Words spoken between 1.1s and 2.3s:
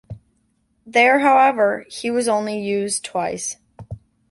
however, he was